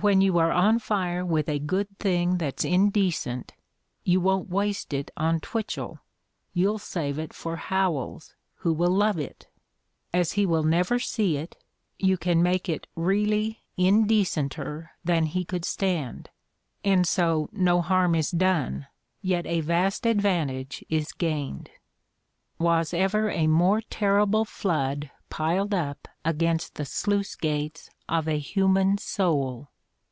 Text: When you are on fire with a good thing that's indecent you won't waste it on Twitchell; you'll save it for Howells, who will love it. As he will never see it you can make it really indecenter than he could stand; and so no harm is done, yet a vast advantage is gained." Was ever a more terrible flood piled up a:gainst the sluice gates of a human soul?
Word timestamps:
When 0.00 0.22
you 0.22 0.38
are 0.38 0.50
on 0.50 0.78
fire 0.78 1.26
with 1.26 1.46
a 1.46 1.58
good 1.58 1.98
thing 1.98 2.38
that's 2.38 2.64
indecent 2.64 3.52
you 4.02 4.18
won't 4.18 4.48
waste 4.48 4.94
it 4.94 5.10
on 5.14 5.40
Twitchell; 5.40 5.98
you'll 6.54 6.78
save 6.78 7.18
it 7.18 7.34
for 7.34 7.56
Howells, 7.56 8.34
who 8.54 8.72
will 8.72 8.92
love 8.92 9.18
it. 9.18 9.48
As 10.14 10.32
he 10.32 10.46
will 10.46 10.62
never 10.62 10.98
see 10.98 11.36
it 11.36 11.54
you 11.98 12.16
can 12.16 12.42
make 12.42 12.66
it 12.66 12.86
really 12.96 13.60
indecenter 13.76 14.88
than 15.04 15.26
he 15.26 15.44
could 15.44 15.66
stand; 15.66 16.30
and 16.82 17.06
so 17.06 17.50
no 17.52 17.82
harm 17.82 18.14
is 18.14 18.30
done, 18.30 18.86
yet 19.20 19.44
a 19.46 19.60
vast 19.60 20.06
advantage 20.06 20.82
is 20.88 21.12
gained." 21.12 21.68
Was 22.58 22.94
ever 22.94 23.28
a 23.28 23.46
more 23.46 23.82
terrible 23.82 24.46
flood 24.46 25.10
piled 25.28 25.74
up 25.74 26.08
a:gainst 26.24 26.76
the 26.76 26.86
sluice 26.86 27.34
gates 27.34 27.90
of 28.08 28.26
a 28.26 28.38
human 28.38 28.96
soul? 28.96 29.66